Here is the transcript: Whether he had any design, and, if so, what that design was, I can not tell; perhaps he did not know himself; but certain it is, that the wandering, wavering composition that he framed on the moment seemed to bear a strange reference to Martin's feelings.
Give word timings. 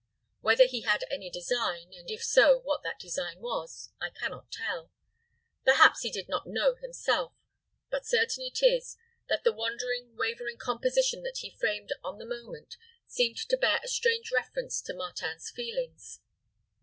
Whether 0.39 0.65
he 0.65 0.81
had 0.81 1.03
any 1.11 1.29
design, 1.29 1.93
and, 1.93 2.09
if 2.09 2.23
so, 2.23 2.59
what 2.59 2.81
that 2.81 2.97
design 2.97 3.39
was, 3.39 3.91
I 4.01 4.09
can 4.09 4.31
not 4.31 4.51
tell; 4.51 4.89
perhaps 5.63 6.01
he 6.01 6.09
did 6.09 6.27
not 6.27 6.47
know 6.47 6.73
himself; 6.73 7.33
but 7.91 8.07
certain 8.07 8.43
it 8.43 8.63
is, 8.63 8.97
that 9.29 9.43
the 9.43 9.53
wandering, 9.53 10.15
wavering 10.15 10.57
composition 10.57 11.21
that 11.21 11.37
he 11.41 11.51
framed 11.55 11.91
on 12.03 12.17
the 12.17 12.25
moment 12.25 12.77
seemed 13.05 13.37
to 13.47 13.57
bear 13.57 13.79
a 13.83 13.87
strange 13.87 14.31
reference 14.31 14.81
to 14.81 14.95
Martin's 14.95 15.51
feelings. 15.51 16.19